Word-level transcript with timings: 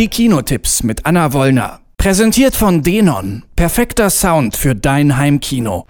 Die 0.00 0.08
Kinotipps 0.08 0.82
mit 0.82 1.04
Anna 1.04 1.34
Wollner. 1.34 1.80
Präsentiert 1.98 2.56
von 2.56 2.82
Denon. 2.82 3.44
Perfekter 3.54 4.08
Sound 4.08 4.56
für 4.56 4.74
dein 4.74 5.18
Heimkino. 5.18 5.84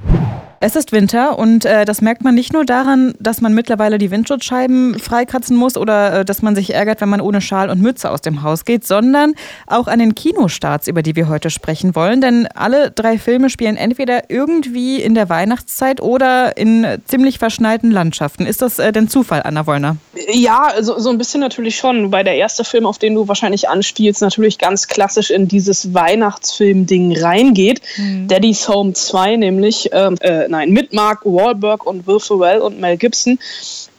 Es 0.63 0.77
ist 0.77 0.93
Winter 0.93 1.39
und 1.39 1.65
äh, 1.65 1.87
das 1.87 2.03
merkt 2.03 2.23
man 2.23 2.35
nicht 2.35 2.53
nur 2.53 2.67
daran, 2.67 3.15
dass 3.19 3.41
man 3.41 3.55
mittlerweile 3.55 3.97
die 3.97 4.11
Windschutzscheiben 4.11 4.99
freikratzen 4.99 5.57
muss 5.57 5.79
oder 5.79 6.19
äh, 6.19 6.25
dass 6.27 6.43
man 6.43 6.55
sich 6.55 6.75
ärgert, 6.75 7.01
wenn 7.01 7.09
man 7.09 7.23
ohne 7.23 7.41
Schal 7.41 7.71
und 7.71 7.81
Mütze 7.81 8.11
aus 8.11 8.21
dem 8.21 8.43
Haus 8.43 8.67
geht, 8.67 8.87
sondern 8.87 9.33
auch 9.67 9.87
an 9.87 10.01
den 10.01 10.15
Kinostarts, 10.15 10.87
über 10.87 11.01
die 11.01 11.17
wir 11.17 11.31
heute 11.31 11.49
sprechen 11.49 11.95
wollen. 11.95 12.21
Denn 12.21 12.47
alle 12.55 12.91
drei 12.91 13.19
Filme 13.19 13.49
spielen 13.49 13.79
entweder 13.79 14.29
irgendwie 14.29 15.01
in 15.01 15.15
der 15.15 15.31
Weihnachtszeit 15.31 16.03
oder 16.03 16.59
in 16.59 16.87
ziemlich 17.07 17.39
verschneiten 17.39 17.91
Landschaften. 17.91 18.45
Ist 18.45 18.61
das 18.61 18.79
äh, 18.79 18.93
denn 18.93 19.09
Zufall, 19.09 19.41
Anna 19.43 19.67
Wollner? 19.67 19.97
Ja, 20.31 20.65
also, 20.65 20.99
so 20.99 21.09
ein 21.09 21.17
bisschen 21.17 21.41
natürlich 21.41 21.77
schon. 21.77 22.05
Wobei 22.05 22.23
der 22.23 22.35
erste 22.35 22.65
Film, 22.65 22.85
auf 22.85 22.99
den 22.99 23.15
du 23.15 23.27
wahrscheinlich 23.29 23.71
anspielst, 23.71 24.21
natürlich 24.21 24.59
ganz 24.59 24.89
klassisch 24.89 25.31
in 25.31 25.49
dieses 25.49 25.95
Weihnachtsfilm-Ding 25.95 27.17
reingeht. 27.17 27.81
Mhm. 27.97 28.29
Daddy's 28.29 28.69
Home 28.69 28.93
2, 28.93 29.37
nämlich 29.37 29.89
ähm, 29.93 30.17
äh, 30.21 30.50
nein, 30.51 30.71
mit 30.71 30.93
Mark 30.93 31.25
Wahlberg 31.25 31.87
und 31.87 32.07
Will 32.07 32.21
Ferrell 32.21 32.61
und 32.61 32.79
Mel 32.79 32.97
Gibson, 32.97 33.39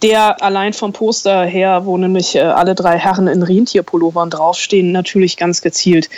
der 0.03 0.41
allein 0.43 0.73
vom 0.73 0.93
Poster 0.93 1.43
her, 1.45 1.85
wo 1.85 1.97
nämlich 1.97 2.35
äh, 2.35 2.41
alle 2.41 2.75
drei 2.75 2.97
Herren 2.97 3.27
in 3.27 3.41
Rentierpullovern 3.41 4.29
draufstehen, 4.29 4.91
natürlich 4.91 5.37
ganz 5.37 5.61
gezielt 5.61 6.09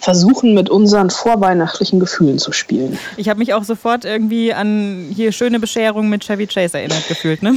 versuchen, 0.00 0.54
mit 0.54 0.70
unseren 0.70 1.10
vorweihnachtlichen 1.10 2.00
Gefühlen 2.00 2.38
zu 2.38 2.52
spielen. 2.52 2.98
Ich 3.16 3.28
habe 3.28 3.38
mich 3.38 3.54
auch 3.54 3.64
sofort 3.64 4.04
irgendwie 4.04 4.52
an 4.54 5.12
hier 5.14 5.32
schöne 5.32 5.60
Bescherung 5.60 6.08
mit 6.08 6.24
Chevy 6.24 6.46
Chase 6.46 6.78
erinnert 6.78 7.06
gefühlt. 7.06 7.42
Ne? 7.42 7.54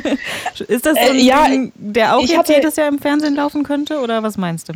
Ist 0.68 0.84
das 0.84 0.94
so 0.94 1.10
ein 1.10 1.16
äh, 1.16 1.20
ja, 1.20 1.48
Ding, 1.48 1.72
der 1.76 2.16
auch 2.16 2.22
jetzt 2.22 2.36
hatte, 2.36 2.54
jedes 2.54 2.76
Jahr 2.76 2.88
im 2.88 2.98
Fernsehen 2.98 3.36
laufen 3.36 3.62
könnte 3.62 4.00
oder 4.00 4.22
was 4.22 4.36
meinst 4.36 4.68
du? 4.68 4.72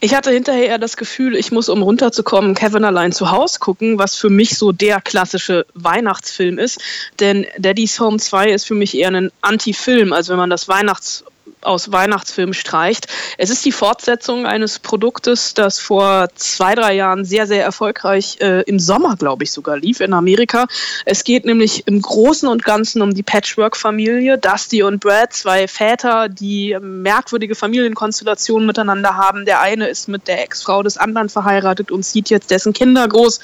Ich 0.00 0.14
hatte 0.14 0.30
hinterher 0.30 0.66
eher 0.66 0.78
das 0.78 0.98
Gefühl, 0.98 1.36
ich 1.36 1.52
muss, 1.52 1.70
um 1.70 1.82
runterzukommen, 1.82 2.54
Kevin 2.54 2.84
allein 2.84 3.12
zu 3.12 3.30
Hause 3.30 3.58
gucken, 3.58 3.98
was 3.98 4.14
für 4.14 4.28
mich 4.28 4.58
so 4.58 4.72
der 4.72 5.00
klassische 5.00 5.64
Weihnachtsfilm 5.72 6.58
ist. 6.58 6.80
Denn 7.18 7.46
Daddy's 7.56 7.98
Home 7.98 8.18
2 8.18 8.50
ist 8.50 8.66
für 8.66 8.74
mich 8.74 8.96
eher 8.96 9.10
ein 9.10 9.30
Anti-Film. 9.40 10.12
Also 10.12 10.32
wenn 10.32 10.38
man 10.38 10.50
das 10.50 10.68
Weihnachts 10.68 11.24
aus 11.62 11.92
Weihnachtsfilmen 11.92 12.54
streicht. 12.54 13.08
Es 13.38 13.50
ist 13.50 13.64
die 13.64 13.72
Fortsetzung 13.72 14.46
eines 14.46 14.78
Produktes, 14.78 15.54
das 15.54 15.78
vor 15.78 16.28
zwei, 16.34 16.74
drei 16.74 16.94
Jahren 16.94 17.24
sehr, 17.24 17.46
sehr 17.46 17.64
erfolgreich 17.64 18.38
äh, 18.40 18.62
im 18.62 18.78
Sommer, 18.78 19.16
glaube 19.16 19.44
ich, 19.44 19.52
sogar 19.52 19.76
lief 19.76 20.00
in 20.00 20.12
Amerika. 20.12 20.66
Es 21.04 21.24
geht 21.24 21.44
nämlich 21.44 21.86
im 21.86 22.00
Großen 22.00 22.48
und 22.48 22.64
Ganzen 22.64 23.02
um 23.02 23.14
die 23.14 23.22
Patchwork-Familie. 23.22 24.38
Dusty 24.38 24.82
und 24.82 25.00
Brad, 25.00 25.32
zwei 25.32 25.66
Väter, 25.66 26.28
die 26.28 26.76
merkwürdige 26.80 27.54
Familienkonstellationen 27.54 28.66
miteinander 28.66 29.16
haben. 29.16 29.44
Der 29.44 29.60
eine 29.60 29.88
ist 29.88 30.08
mit 30.08 30.28
der 30.28 30.42
Ex-Frau 30.42 30.82
des 30.82 30.96
anderen 30.96 31.28
verheiratet 31.28 31.90
und 31.90 32.04
zieht 32.04 32.30
jetzt 32.30 32.50
dessen 32.50 32.72
Kinder 32.72 33.08
groß. 33.08 33.40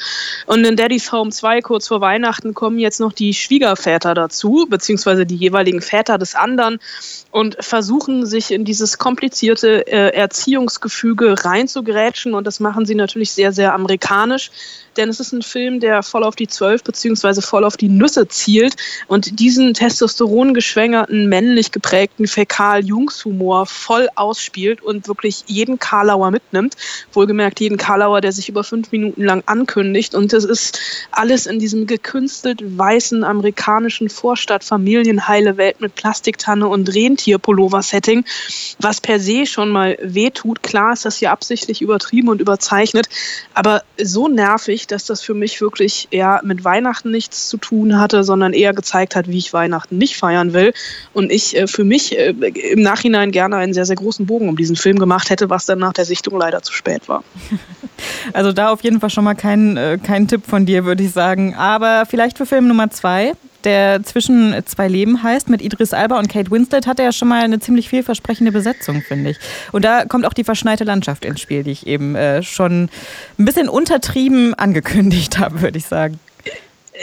Und 0.47 0.65
in 0.65 0.77
Daddy's 0.77 1.11
Home 1.13 1.31
2, 1.31 1.61
kurz 1.63 1.89
vor 1.89 2.01
Weihnachten, 2.01 2.55
kommen 2.55 2.79
jetzt 2.79 3.01
noch 3.01 3.13
die 3.13 3.35
Schwiegerväter 3.35 4.15
dazu, 4.15 4.67
beziehungsweise 4.69 5.27
die 5.27 5.37
jeweiligen 5.37 5.81
Väter 5.83 6.19
des 6.19 6.35
anderen 6.35 6.79
und 7.31 7.57
versuchen 7.61 8.02
sich 8.27 8.51
in 8.51 8.65
dieses 8.65 8.99
komplizierte 8.99 9.87
äh, 9.87 10.15
Erziehungsgefüge 10.15 11.45
reinzugrätschen. 11.45 12.35
Und 12.35 12.47
das 12.47 12.61
machen 12.61 12.87
sie 12.87 12.95
natürlich 12.95 13.33
sehr, 13.33 13.53
sehr 13.53 13.75
amerikanisch. 13.75 14.51
Denn 14.97 15.09
es 15.09 15.21
ist 15.21 15.33
ein 15.33 15.43
Film, 15.43 15.81
der 15.81 16.03
voll 16.03 16.23
auf 16.25 16.37
die 16.37 16.49
Zwölf 16.49 16.85
beziehungsweise 16.85 17.41
voll 17.41 17.65
auf 17.65 17.77
die 17.77 17.89
Nüsse 17.89 18.29
zielt. 18.29 18.77
Und 19.07 19.41
diesen 19.41 19.75
testosterongeschwängerten, 19.75 21.29
männlich 21.29 21.73
geprägten 21.73 22.27
Fäkal-Jungs-Humor 22.27 23.67
voll 23.67 24.09
ausspielt 24.17 24.83
und 24.83 25.09
wirklich 25.09 25.45
jeden 25.47 25.79
Karlauer 25.79 26.31
mitnimmt. 26.31 26.77
Wohlgemerkt 27.13 27.61
jeden 27.61 27.79
Karlauer, 27.79 28.21
der 28.21 28.33
sich 28.33 28.49
über 28.49 28.65
fünf 28.65 28.93
Minuten 28.93 29.25
lang 29.25 29.43
ankündigt. 29.47 30.15
Und 30.15 30.33
das 30.33 30.45
ist 30.45 30.79
alles 31.11 31.47
in 31.47 31.59
diesem 31.59 31.87
gekünstelt 31.87 32.61
weißen 32.79 33.25
amerikanischen 33.25 34.09
Vorstadt-Familienheile 34.09 35.57
Welt 35.57 35.81
mit 35.81 35.95
Plastiktanne 35.95 36.69
und 36.69 36.93
Rentierpullover-Setting, 37.93 38.25
was 38.79 39.01
per 39.01 39.21
se 39.21 39.47
schon 39.47 39.71
mal 39.71 39.97
wehtut. 40.03 40.63
Klar 40.63 40.93
ist 40.93 41.05
das 41.05 41.17
hier 41.17 41.31
absichtlich 41.31 41.83
übertrieben 41.83 42.29
und 42.29 42.41
überzeichnet, 42.41 43.09
aber 43.55 43.83
so 44.03 44.29
nervig, 44.29 44.87
dass 44.87 45.05
das 45.05 45.21
für 45.21 45.35
mich 45.35 45.61
wirklich 45.61 46.09
eher 46.11 46.41
mit 46.45 46.65
Weihnachten 46.65 47.11
nichts 47.11 47.49
zu 47.49 47.57
tun 47.57 47.99
hatte, 47.99 48.25
sondern 48.25 48.53
eher 48.53 48.73
gezeigt 48.73 49.17
hat, 49.17 49.29
wie 49.29 49.39
ich 49.39 49.53
Weihnachten 49.53 49.99
nicht 49.99 50.17
feiern 50.17 50.53
will. 50.53 50.73
Und 51.13 51.31
ich 51.31 51.57
äh, 51.57 51.67
für 51.67 51.85
mich 51.85 52.19
äh, 52.19 52.31
im 52.31 52.83
Nachhinein 52.83 53.31
gerne 53.31 53.57
einen 53.57 53.75
sehr, 53.75 53.87
sehr 53.87 53.97
großen 53.97 54.27
Bogen 54.27 54.49
um 54.49 54.57
diesen 54.57 54.77
Film 54.77 54.99
gemacht 54.99 55.31
hätte, 55.31 55.51
was 55.51 55.67
dann 55.67 55.79
nach 55.79 55.93
der 55.93 56.05
Sichtung 56.05 56.39
leider 56.39 56.63
zu 56.63 56.73
spät 56.73 57.09
war. 57.09 57.25
Also 58.33 58.53
da 58.53 58.71
auf 58.71 58.83
jeden 58.83 58.99
Fall 58.99 59.11
schon 59.11 59.23
mal 59.23 59.35
kein, 59.35 59.77
äh, 59.77 59.97
kein 60.03 60.27
Tipp 60.27 60.43
von 60.47 60.67
dir, 60.67 60.85
würde 60.85 61.05
ich 61.05 61.13
sagen. 61.13 61.55
Aber 61.55 62.05
vielleicht 62.05 62.37
für 62.37 62.47
Film 62.47 62.67
Nummer 62.67 62.91
zwei 62.91 63.35
der 63.65 64.03
zwischen 64.03 64.55
zwei 64.67 64.89
Leben 64.89 65.23
heißt, 65.23 65.49
mit 65.49 65.63
Idris 65.63 65.93
Alba 65.93 66.19
und 66.19 66.29
Kate 66.29 66.51
Winslet, 66.51 66.87
hat 66.87 66.99
er 66.99 67.07
ja 67.07 67.13
schon 67.13 67.29
mal 67.29 67.43
eine 67.43 67.61
ziemlich 67.61 67.89
vielversprechende 67.89 68.53
Besetzung, 68.53 69.03
finde 69.03 69.31
ich. 69.31 69.39
Und 69.73 69.85
da 69.85 70.05
kommt 70.05 70.27
auch 70.27 70.33
die 70.33 70.45
verschneite 70.45 70.85
Landschaft 70.85 71.25
ins 71.25 71.41
Spiel, 71.41 71.63
die 71.63 71.71
ich 71.73 71.87
eben 71.87 72.15
äh, 72.15 72.43
schon 72.43 72.91
ein 73.39 73.45
bisschen 73.45 73.69
untertrieben 73.69 74.55
angekündigt 74.55 75.39
habe, 75.39 75.63
würde 75.63 75.79
ich 75.79 75.87
sagen. 75.87 76.19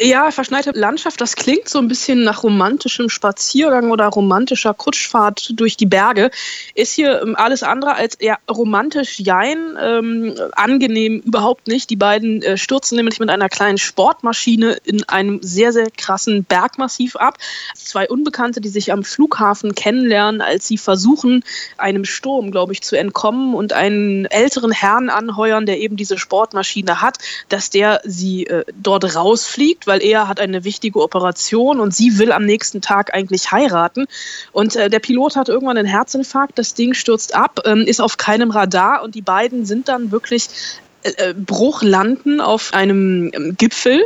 Ja, 0.02 0.32
verschneite 0.32 0.72
Landschaft, 0.72 1.20
das 1.20 1.36
klingt 1.36 1.68
so 1.68 1.78
ein 1.78 1.90
bisschen 1.90 2.24
nach 2.24 2.44
romantischem 2.44 3.10
Spaziergang 3.10 3.92
oder 3.92 4.06
romantischer 4.06 4.74
Kutschfahrt 4.74 5.52
durch 5.60 5.76
die 5.76 5.88
Berge. 5.88 6.32
Ist 6.74 6.94
hier 6.94 7.22
ähm, 7.22 7.36
alles 7.36 7.64
andere 7.64 7.96
als 7.96 8.18
ja, 8.22 8.38
romantisch, 8.50 9.20
jein, 9.20 9.78
ähm, 9.82 10.36
angenehm 10.54 11.20
überhaupt 11.20 11.68
nicht. 11.68 11.90
Die 11.90 11.98
beiden 11.98 12.42
äh, 12.44 12.58
stürzen 12.58 12.96
nämlich 12.96 13.20
mit 13.20 13.30
einer 13.30 13.50
kleinen 13.50 13.78
Sportmaschine 13.78 14.78
in 14.86 15.04
einem 15.10 15.42
sehr, 15.44 15.74
sehr 15.74 15.90
krassen 15.92 16.46
Bergmassiv 16.46 17.18
ab. 17.18 17.38
Zwei 17.76 18.08
Unbekannte, 18.08 18.62
die 18.62 18.70
sich 18.70 18.94
am 18.94 19.04
Flughafen 19.04 19.76
kennenlernen, 19.76 20.40
als 20.40 20.66
sie 20.66 20.78
versuchen, 20.78 21.44
einem 21.78 22.06
Sturm, 22.06 22.52
glaube 22.52 22.72
ich, 22.72 22.82
zu 22.82 22.98
entkommen 22.98 23.54
und 23.54 23.74
einen 23.74 24.26
älteren 24.28 24.72
Herrn 24.72 25.10
anheuern, 25.10 25.66
der 25.66 25.80
eben 25.80 25.98
diese 25.98 26.18
Sportmaschine 26.18 27.02
hat, 27.02 27.18
dass 27.50 27.70
der 27.70 28.00
sie 28.06 28.46
äh, 28.46 28.64
dort 28.82 29.16
rausfliegt 29.16 29.89
weil 29.90 30.02
er 30.02 30.30
hat 30.30 30.40
eine 30.40 30.64
wichtige 30.64 31.02
Operation 31.02 31.82
und 31.82 31.94
sie 31.94 32.18
will 32.18 32.32
am 32.32 32.46
nächsten 32.46 32.80
Tag 32.80 33.14
eigentlich 33.14 33.52
heiraten. 33.52 34.06
Und 34.54 34.78
äh, 34.78 34.90
der 34.90 35.00
Pilot 35.00 35.36
hat 35.36 35.50
irgendwann 35.50 35.78
einen 35.78 35.88
Herzinfarkt, 35.88 36.58
das 36.58 36.76
Ding 36.76 36.94
stürzt 36.94 37.36
ab, 37.36 37.60
ähm, 37.66 37.82
ist 37.82 38.00
auf 38.00 38.16
keinem 38.16 38.52
Radar 38.52 39.04
und 39.04 39.16
die 39.16 39.22
beiden 39.22 39.66
sind 39.66 39.90
dann 39.90 40.12
wirklich 40.12 40.50
Bruch 41.46 41.82
landen 41.82 42.42
auf 42.42 42.74
einem 42.74 43.32
ähm, 43.34 43.56
Gipfel 43.58 44.02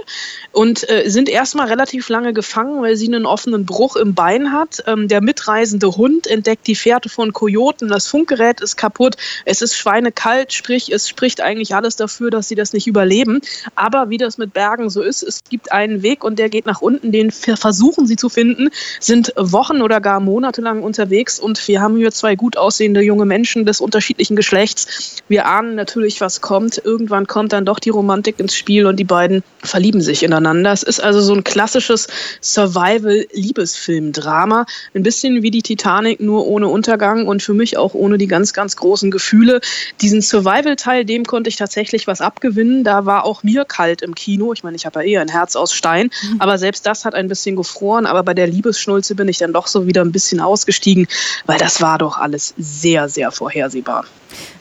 und 0.51 0.87
äh, 0.89 1.09
sind 1.09 1.27
erstmal 1.27 1.67
relativ 1.67 2.07
lange 2.09 2.33
gefangen, 2.33 2.81
weil 2.81 2.95
sie 2.95 3.07
einen 3.07 3.25
offenen 3.25 3.65
Bruch 3.65 3.95
im 3.95 4.13
Bein 4.13 4.51
hat. 4.51 4.83
Ähm, 4.85 5.07
der 5.07 5.21
mitreisende 5.21 5.95
Hund 5.97 6.27
entdeckt 6.27 6.67
die 6.67 6.75
Fährte 6.75 7.09
von 7.09 7.33
Kojoten, 7.33 7.87
das 7.87 8.07
Funkgerät 8.07 8.61
ist 8.61 8.75
kaputt, 8.75 9.15
es 9.45 9.61
ist 9.61 9.75
schweinekalt, 9.75 10.53
sprich, 10.53 10.91
es 10.91 11.09
spricht 11.09 11.41
eigentlich 11.41 11.73
alles 11.73 11.95
dafür, 11.95 12.29
dass 12.29 12.47
sie 12.47 12.55
das 12.55 12.73
nicht 12.73 12.85
überleben. 12.85 13.41
Aber 13.75 14.09
wie 14.09 14.17
das 14.17 14.37
mit 14.37 14.53
Bergen 14.53 14.89
so 14.89 15.01
ist, 15.01 15.23
es 15.23 15.43
gibt 15.49 15.71
einen 15.71 16.03
Weg 16.03 16.23
und 16.23 16.37
der 16.37 16.49
geht 16.49 16.67
nach 16.67 16.81
unten, 16.81 17.11
den 17.11 17.31
versuchen 17.31 18.05
sie 18.05 18.17
zu 18.17 18.29
finden, 18.29 18.69
sind 18.99 19.33
Wochen 19.35 19.81
oder 19.81 19.99
gar 19.99 20.19
Monate 20.19 20.61
lang 20.61 20.83
unterwegs 20.83 21.39
und 21.39 21.67
wir 21.67 21.81
haben 21.81 21.97
hier 21.97 22.11
zwei 22.11 22.35
gut 22.35 22.55
aussehende 22.55 23.01
junge 23.01 23.25
Menschen 23.25 23.65
des 23.65 23.81
unterschiedlichen 23.81 24.35
Geschlechts. 24.35 25.23
Wir 25.27 25.47
ahnen 25.47 25.73
natürlich, 25.75 26.21
was 26.21 26.41
kommt 26.41 26.82
irgendwann 26.83 27.27
kommt 27.27 27.53
dann 27.53 27.65
doch 27.65 27.79
die 27.79 27.89
Romantik 27.89 28.39
ins 28.39 28.55
Spiel 28.55 28.85
und 28.85 28.97
die 28.97 29.03
beiden 29.03 29.43
verlieben 29.63 30.01
sich 30.01 30.21
ineinander. 30.23 30.71
Es 30.71 30.83
ist 30.83 31.01
also 31.01 31.19
so 31.21 31.33
ein 31.33 31.43
klassisches 31.43 32.07
Survival-Liebesfilm-Drama. 32.41 34.65
Ein 34.93 35.03
bisschen 35.03 35.43
wie 35.43 35.51
die 35.51 35.61
Titanic, 35.61 36.19
nur 36.19 36.47
ohne 36.47 36.67
Untergang 36.67 37.27
und 37.27 37.43
für 37.43 37.53
mich 37.53 37.77
auch 37.77 37.93
ohne 37.93 38.17
die 38.17 38.27
ganz, 38.27 38.53
ganz 38.53 38.75
großen 38.75 39.11
Gefühle. 39.11 39.61
Diesen 40.01 40.21
Survival-Teil, 40.21 41.05
dem 41.05 41.25
konnte 41.25 41.49
ich 41.49 41.55
tatsächlich 41.55 42.07
was 42.07 42.21
abgewinnen. 42.21 42.83
Da 42.83 43.05
war 43.05 43.25
auch 43.25 43.43
mir 43.43 43.65
kalt 43.65 44.01
im 44.01 44.15
Kino. 44.15 44.53
Ich 44.53 44.63
meine, 44.63 44.75
ich 44.75 44.85
habe 44.85 45.01
ja 45.01 45.05
eher 45.05 45.21
ein 45.21 45.29
Herz 45.29 45.55
aus 45.55 45.73
Stein, 45.73 46.09
mhm. 46.23 46.37
aber 46.39 46.57
selbst 46.57 46.85
das 46.85 47.05
hat 47.05 47.15
ein 47.15 47.27
bisschen 47.27 47.55
gefroren. 47.55 48.05
Aber 48.05 48.23
bei 48.23 48.33
der 48.33 48.47
Liebesschnulze 48.47 49.15
bin 49.15 49.27
ich 49.27 49.37
dann 49.37 49.53
doch 49.53 49.67
so 49.67 49.87
wieder 49.87 50.01
ein 50.01 50.11
bisschen 50.11 50.39
ausgestiegen, 50.39 51.07
weil 51.45 51.57
das 51.57 51.81
war 51.81 51.97
doch 51.97 52.17
alles 52.17 52.53
sehr, 52.57 53.09
sehr 53.09 53.31
vorhersehbar. 53.31 54.05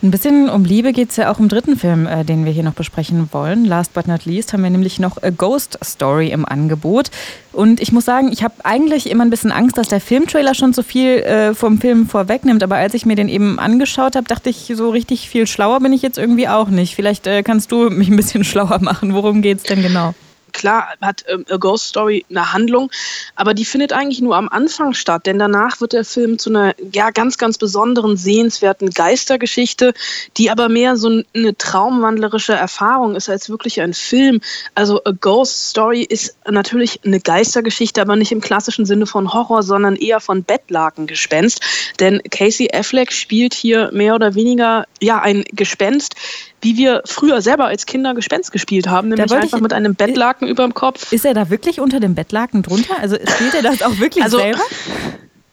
Ein 0.03 0.11
bisschen 0.11 0.49
um 0.49 0.65
Liebe 0.65 0.93
geht 0.93 1.11
es 1.11 1.17
ja 1.17 1.33
auch 1.33 1.39
im 1.39 1.49
dritten 1.49 1.77
Film, 1.77 2.07
äh, 2.13 2.25
den 2.25 2.45
wir 2.45 2.53
hier 2.53 2.63
noch 2.63 2.75
besprechen 2.75 3.29
wollen. 3.33 3.65
Last 3.65 3.95
but 3.95 4.07
not 4.07 4.25
least 4.27 4.53
haben 4.53 4.63
wir 4.63 4.71
nämlich 4.71 4.99
noch 4.99 5.23
A 5.23 5.31
Ghost 5.31 5.79
Story 5.83 6.29
im 6.29 6.45
Angebot. 6.45 7.11
Und 7.53 7.81
ich 7.81 7.93
muss 7.93 8.05
sagen, 8.05 8.31
ich 8.33 8.43
habe 8.43 8.55
eigentlich 8.65 9.11
immer 9.11 9.25
ein 9.25 9.31
bisschen 9.31 9.53
Angst, 9.53 9.79
dass 9.79 9.89
der 9.89 10.01
Filmtrailer 10.01 10.55
schon 10.55 10.73
so 10.73 10.83
viel 10.83 11.19
äh, 11.19 11.55
vom 11.55 11.79
Film 11.79 12.07
vorwegnimmt. 12.07 12.63
Aber 12.63 12.77
als 12.77 12.95
ich 12.95 13.07
mir 13.07 13.17
den 13.17 13.29
eben 13.29 13.59
angeschaut 13.59 14.15
habe, 14.17 14.27
dachte 14.29 14.51
ich, 14.51 14.73
so 14.75 14.91
richtig 14.91 15.29
viel 15.29 15.47
schlauer 15.47 15.81
bin 15.81 15.93
ich 15.93 16.03
jetzt 16.03 16.19
irgendwie 16.19 16.49
auch 16.49 16.69
nicht. 16.69 16.95
Vielleicht 16.95 17.27
äh, 17.27 17.43
kannst 17.43 17.73
du 17.73 17.91
mich 17.91 18.09
ein 18.09 18.17
bisschen 18.17 18.45
schlauer 18.45 18.79
machen. 18.81 19.15
Worum 19.15 19.43
geht 19.43 19.59
es 19.59 19.65
denn 19.65 19.83
genau? 19.83 20.15
Klar 20.53 20.95
hat 21.01 21.25
ähm, 21.29 21.45
A 21.51 21.57
Ghost 21.57 21.89
Story 21.89 22.25
eine 22.31 22.53
Handlung, 22.53 22.91
aber 23.35 23.55
die 23.55 23.65
findet 23.65 23.93
eigentlich 23.93 24.21
nur 24.21 24.37
am 24.37 24.49
Anfang 24.49 24.95
statt, 24.95 25.27
denn 25.27 25.39
danach 25.39 25.81
wird 25.81 25.93
der 25.93 26.05
Film 26.05 26.39
zu 26.39 26.51
einer 26.51 26.75
ja, 26.93 27.11
ganz, 27.11 27.39
ganz 27.39 27.59
besonderen, 27.59 28.17
sehenswerten 28.17 28.91
Geistergeschichte, 28.91 29.95
die 30.37 30.51
aber 30.51 30.69
mehr 30.69 30.97
so 30.97 31.23
eine 31.35 31.57
traumwandlerische 31.57 32.53
Erfahrung 32.53 33.17
ist 33.17 33.29
als 33.29 33.49
wirklich 33.51 33.81
ein 33.81 33.95
Film. 33.95 34.41
Also 34.75 35.03
A 35.05 35.13
Ghost 35.13 35.71
Story 35.71 36.03
ist 36.03 36.37
natürlich 36.49 37.01
eine 37.05 37.21
Geistergeschichte, 37.21 38.01
aber 38.01 38.17
nicht 38.17 38.33
im 38.33 38.41
klassischen 38.41 38.87
Sinne 38.87 39.07
von 39.07 39.33
Horror, 39.33 39.63
sondern 39.63 39.97
eher 39.97 40.21
von 40.21 40.45
Bettlakengespenst. 40.45 41.61
Denn 42.01 42.21
Casey 42.31 42.69
Affleck 42.73 43.13
spielt 43.13 43.55
hier 43.55 43.91
mehr 43.93 44.15
oder 44.15 44.35
weniger 44.35 44.87
ja 45.01 45.21
ein 45.21 45.45
Gespenst, 45.53 46.15
wie 46.63 46.77
wir 46.77 47.03
früher 47.05 47.43
selber 47.43 47.67
als 47.67 47.87
Kinder 47.87 48.15
Gespenst 48.15 48.53
gespielt 48.53 48.89
haben, 48.89 49.09
nämlich 49.09 49.33
einfach 49.33 49.61
mit 49.61 49.73
einem 49.73 49.95
Bettlaken 49.95 50.49
über 50.49 50.63
dem 50.63 50.75
Kopf. 50.75 51.13
Ist 51.13 51.25
er 51.25 51.35
da 51.35 51.51
wirklich 51.51 51.81
unter 51.81 52.01
dem 52.01 52.15
Bettlaken 52.15 52.63
drunter? 52.63 52.95
Also 53.01 53.17
spielt 53.17 53.55
er 53.55 53.63
das 53.63 53.83
auch 53.83 53.99
wirklich 53.99 54.25
also, 54.25 54.39
selber? 54.39 54.61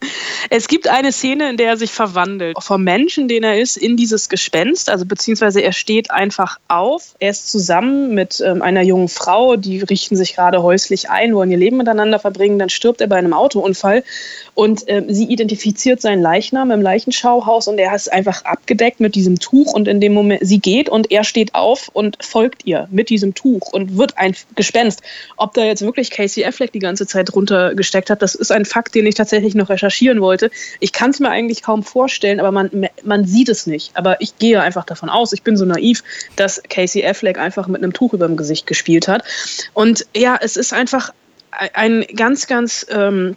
Es 0.49 0.67
gibt 0.67 0.87
eine 0.87 1.11
Szene, 1.11 1.49
in 1.49 1.57
der 1.57 1.69
er 1.69 1.77
sich 1.77 1.91
verwandelt 1.91 2.57
vom 2.61 2.83
Menschen, 2.83 3.27
den 3.27 3.43
er 3.43 3.59
ist, 3.59 3.77
in 3.77 3.97
dieses 3.97 4.29
Gespenst. 4.29 4.89
Also 4.89 5.05
beziehungsweise 5.05 5.61
er 5.61 5.73
steht 5.73 6.11
einfach 6.11 6.59
auf. 6.67 7.15
Er 7.19 7.31
ist 7.31 7.51
zusammen 7.51 8.13
mit 8.13 8.41
ähm, 8.45 8.61
einer 8.61 8.81
jungen 8.81 9.09
Frau, 9.09 9.55
die 9.55 9.79
richten 9.81 10.15
sich 10.15 10.35
gerade 10.35 10.63
häuslich 10.63 11.09
ein, 11.09 11.35
wollen 11.35 11.51
ihr 11.51 11.57
Leben 11.57 11.77
miteinander 11.77 12.19
verbringen. 12.19 12.59
Dann 12.59 12.69
stirbt 12.69 13.01
er 13.01 13.07
bei 13.07 13.17
einem 13.17 13.33
Autounfall 13.33 14.03
und 14.53 14.83
ähm, 14.87 15.05
sie 15.13 15.25
identifiziert 15.25 16.01
seinen 16.01 16.21
Leichnam 16.21 16.71
im 16.71 16.81
Leichenschauhaus 16.81 17.67
und 17.67 17.77
er 17.77 17.93
ist 17.95 18.11
einfach 18.11 18.45
abgedeckt 18.45 18.99
mit 18.99 19.15
diesem 19.15 19.39
Tuch. 19.39 19.73
Und 19.73 19.87
in 19.87 19.99
dem 19.99 20.13
Moment, 20.13 20.41
sie 20.43 20.59
geht 20.59 20.89
und 20.89 21.11
er 21.11 21.23
steht 21.23 21.55
auf 21.55 21.89
und 21.93 22.17
folgt 22.23 22.65
ihr 22.65 22.87
mit 22.91 23.09
diesem 23.09 23.33
Tuch 23.33 23.71
und 23.71 23.97
wird 23.97 24.17
ein 24.17 24.35
Gespenst. 24.55 25.01
Ob 25.37 25.53
da 25.53 25.63
jetzt 25.63 25.81
wirklich 25.81 26.11
Casey 26.11 26.45
Affleck 26.45 26.71
die 26.71 26.79
ganze 26.79 27.07
Zeit 27.07 27.33
runtergesteckt 27.35 28.09
hat, 28.09 28.21
das 28.21 28.35
ist 28.35 28.51
ein 28.51 28.65
Fakt, 28.65 28.95
den 28.95 29.05
ich 29.05 29.15
tatsächlich 29.15 29.55
noch 29.55 29.69
recherchieren 29.69 30.21
wollte 30.21 30.28
wollte. 30.29 30.51
Ich 30.79 30.93
kann 30.93 31.09
es 31.09 31.19
mir 31.19 31.29
eigentlich 31.29 31.63
kaum 31.63 31.81
vorstellen, 31.81 32.39
aber 32.39 32.51
man, 32.51 32.69
man 33.03 33.25
sieht 33.25 33.49
es 33.49 33.65
nicht. 33.65 33.91
Aber 33.95 34.21
ich 34.21 34.37
gehe 34.37 34.61
einfach 34.61 34.85
davon 34.85 35.09
aus, 35.09 35.33
ich 35.33 35.41
bin 35.41 35.57
so 35.57 35.65
naiv, 35.65 36.03
dass 36.35 36.61
Casey 36.69 37.03
Affleck 37.03 37.39
einfach 37.39 37.67
mit 37.67 37.81
einem 37.81 37.93
Tuch 37.93 38.13
über 38.13 38.27
dem 38.27 38.37
Gesicht 38.37 38.67
gespielt 38.67 39.07
hat. 39.07 39.23
Und 39.73 40.05
ja, 40.15 40.37
es 40.39 40.55
ist 40.55 40.71
einfach 40.71 41.13
ein 41.51 42.05
ganz, 42.15 42.45
ganz... 42.45 42.85
Ähm, 42.89 43.35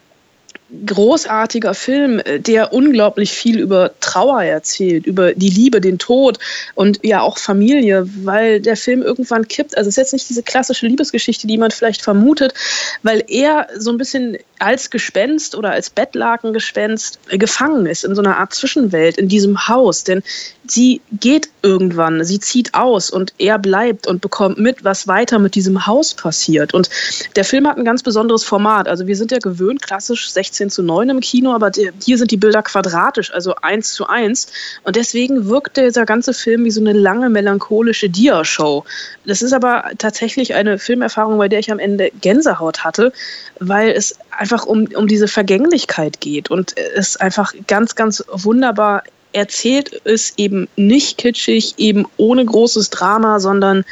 großartiger 0.87 1.75
Film, 1.75 2.21
äh, 2.21 2.41
der 2.41 2.73
unglaublich 2.73 3.33
viel 3.33 3.59
über 3.59 3.93
Trauer 4.01 4.43
erzählt, 4.43 5.07
über 5.07 5.35
die 5.35 5.51
Liebe, 5.51 5.81
den 5.81 5.99
Tod 5.99 6.39
und 6.75 7.01
ja 7.03 7.21
auch 7.21 7.39
Familie, 7.39 8.09
weil 8.25 8.61
der 8.61 8.77
Film 8.77 9.03
irgendwann 9.03 9.49
kippt. 9.49 9.77
Also 9.77 9.89
es 9.89 9.95
ist 9.95 10.03
jetzt 10.03 10.13
nicht 10.13 10.29
diese 10.29 10.43
klassische 10.43 10.87
Liebesgeschichte, 10.87 11.47
die 11.47 11.59
man 11.59 11.71
vielleicht 11.71 12.03
vermutet, 12.03 12.55
weil 13.03 13.25
er 13.29 13.69
so 13.77 13.91
ein 13.91 13.99
bisschen 13.99 14.39
als 14.59 14.91
Gespenst 14.91 15.55
oder 15.55 15.73
als 15.73 15.91
Bettlakengespenst 15.91 17.19
gefangen 17.31 17.87
ist 17.87 18.05
in 18.05 18.15
so 18.15 18.23
einer 18.23 18.39
Art 18.39 18.55
Zwischenwelt 18.55 19.19
in 19.19 19.29
diesem 19.29 19.69
Haus. 19.69 20.05
Denn 20.05 20.23
sie 20.67 21.01
geht 21.13 21.49
irgendwann, 21.63 22.25
sie 22.25 22.41
zieht 22.41 22.75
aus 22.75 23.11
und 23.11 23.35
er 23.39 23.59
bleibt 23.59 24.07
und 24.07 24.21
bekommt 24.21 24.59
mit, 24.59 24.85
was 24.85 25.09
weiter 25.09 25.39
mit 25.39 25.55
diesem 25.55 25.87
Haus 25.87 26.15
passiert. 26.15 26.75
Und 26.75 26.89
der 27.37 27.45
Film 27.45 27.67
hat 27.69 27.77
ein 27.77 27.85
ganz 27.85 28.03
besonderes 28.03 28.45
Format. 28.45 28.89
Also 28.89 29.07
wir 29.07 29.17
sind 29.17 29.33
ja 29.33 29.39
gewöhnt, 29.39 29.83
klassisch 29.83 30.31
16 30.63 30.71
zu 30.71 30.83
9 30.83 31.09
im 31.09 31.21
Kino, 31.21 31.53
aber 31.53 31.71
hier 32.03 32.19
sind 32.19 32.31
die 32.31 32.37
Bilder 32.37 32.63
quadratisch, 32.63 33.33
also 33.33 33.55
1 33.57 33.93
zu 33.93 34.07
1. 34.07 34.47
Und 34.85 34.97
deswegen 34.97 35.49
wirkt 35.49 35.77
dieser 35.77 36.07
ganze 36.07 36.35
Film 36.35 36.65
wie 36.65 36.71
so 36.71 36.81
eine 36.81 36.93
lange 36.93 37.31
melancholische 37.31 38.09
Dia-Show. 38.09 38.85
Das 39.27 39.43
ist 39.43 39.53
aber 39.53 39.91
tatsächlich 39.99 40.55
eine 40.55 40.79
Filmerfahrung, 40.79 41.39
bei 41.39 41.49
der 41.49 41.59
ich 41.59 41.71
am 41.71 41.79
Ende 41.79 42.11
Gänsehaut 42.21 42.85
hatte, 42.85 43.13
weil 43.59 43.91
es 43.91 44.17
einfach 44.31 44.67
um, 44.67 44.87
um 44.95 45.09
diese 45.09 45.29
Vergänglichkeit 45.29 46.21
geht 46.21 46.51
und 46.51 46.77
es 46.77 47.17
einfach 47.17 47.53
ganz, 47.67 47.95
ganz 47.95 48.25
wunderbar 48.31 49.03
erzählt 49.33 49.89
ist, 50.05 50.39
eben 50.39 50.69
nicht 50.77 51.17
kitschig, 51.19 51.75
eben 51.79 52.07
ohne 52.19 52.45
großes 52.45 52.91
Drama, 52.91 53.41
sondern 53.41 53.85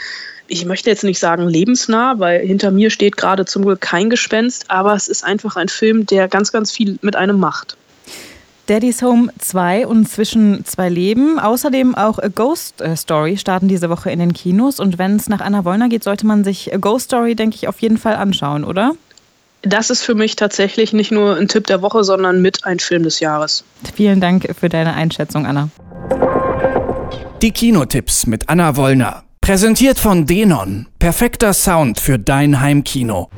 ich 0.50 0.64
möchte 0.64 0.91
jetzt 0.91 1.05
nicht 1.05 1.20
sagen 1.20 1.49
lebensnah, 1.49 2.19
weil 2.19 2.44
hinter 2.44 2.73
mir 2.73 2.91
steht 2.91 3.17
gerade 3.17 3.44
zum 3.44 3.64
Glück 3.64 3.81
kein 3.81 4.11
Gespenst, 4.11 4.64
aber 4.69 4.94
es 4.94 5.06
ist 5.06 5.25
einfach 5.25 5.56
ein 5.56 5.69
Film, 5.69 6.06
der 6.06 6.26
ganz, 6.26 6.50
ganz 6.50 6.73
viel 6.73 6.99
mit 7.02 7.14
einem 7.14 7.38
macht. 7.38 7.76
Daddy's 8.67 9.00
Home 9.02 9.32
2 9.38 9.87
und 9.87 10.08
Zwischen 10.08 10.64
zwei 10.64 10.88
Leben. 10.88 11.38
Außerdem 11.38 11.94
auch 11.94 12.19
A 12.19 12.29
Ghost 12.29 12.82
Story 12.97 13.37
starten 13.37 13.69
diese 13.69 13.91
Woche 13.91 14.11
in 14.11 14.19
den 14.19 14.32
Kinos. 14.32 14.79
Und 14.79 14.99
wenn 14.99 15.17
es 15.17 15.29
nach 15.29 15.41
Anna 15.41 15.64
Wollner 15.64 15.88
geht, 15.88 16.05
sollte 16.05 16.26
man 16.26 16.44
sich 16.44 16.73
A 16.73 16.76
Ghost 16.76 17.06
Story, 17.06 17.35
denke 17.35 17.56
ich, 17.56 17.69
auf 17.69 17.81
jeden 17.81 17.99
Fall 17.99 18.17
anschauen, 18.17 18.64
oder? 18.64 18.93
Das 19.62 19.91
ist 19.91 20.02
für 20.02 20.14
mich 20.14 20.37
tatsächlich 20.37 20.93
nicht 20.93 21.11
nur 21.12 21.37
ein 21.37 21.49
Tipp 21.49 21.67
der 21.67 21.82
Woche, 21.82 22.05
sondern 22.05 22.43
mit 22.43 22.64
ein 22.64 22.79
Film 22.79 23.02
des 23.02 23.20
Jahres. 23.20 23.64
Vielen 23.94 24.20
Dank 24.20 24.49
für 24.58 24.69
deine 24.69 24.94
Einschätzung, 24.94 25.47
Anna. 25.47 25.69
Die 27.43 27.50
Kinotipps 27.52 28.26
mit 28.26 28.49
Anna 28.49 28.76
Wollner. 28.76 29.25
Präsentiert 29.41 29.99
von 29.99 30.27
Denon. 30.27 30.87
Perfekter 30.99 31.53
Sound 31.55 31.99
für 31.99 32.19
dein 32.19 32.61
Heimkino. 32.61 33.31